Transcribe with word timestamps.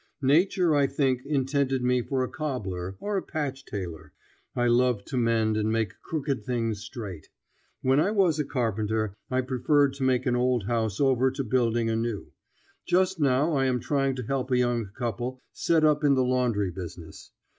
Nature, 0.23 0.73
I 0.73 0.87
think, 0.87 1.21
intended 1.27 1.83
me 1.83 2.01
for 2.01 2.23
a 2.23 2.27
cobbler, 2.27 2.95
or 2.99 3.17
a 3.17 3.21
patch 3.21 3.65
tailor. 3.65 4.13
I 4.55 4.65
love 4.65 5.05
to 5.05 5.15
mend 5.15 5.55
and 5.57 5.71
make 5.71 6.01
crooked 6.01 6.43
things 6.43 6.79
straight. 6.79 7.29
When 7.83 7.99
I 7.99 8.09
was 8.09 8.39
a 8.39 8.43
carpenter 8.43 9.13
I 9.29 9.41
preferred 9.41 9.93
to 9.97 10.03
make 10.03 10.25
an 10.25 10.35
old 10.35 10.63
house 10.65 10.99
over 10.99 11.29
to 11.29 11.43
building 11.43 11.87
a 11.87 11.95
new. 11.95 12.31
Just 12.83 13.19
now 13.19 13.53
I 13.53 13.65
am 13.65 13.79
trying 13.79 14.15
to 14.15 14.23
help 14.25 14.49
a 14.49 14.57
young 14.57 14.87
couple 14.97 15.39
set 15.53 15.83
up 15.83 16.03
in 16.03 16.15
the 16.15 16.25
laundry 16.25 16.71
business. 16.71 17.31